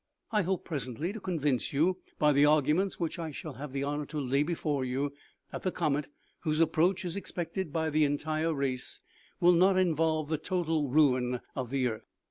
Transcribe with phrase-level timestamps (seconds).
[0.31, 4.07] I hope presently to convince you, by the arguments which I shall have the honor
[4.07, 5.13] to lay before you,
[5.51, 6.07] that the comet,
[6.39, 9.01] whose approach is expected by the entire race,
[9.39, 12.09] will not involve the total ruin of the earth.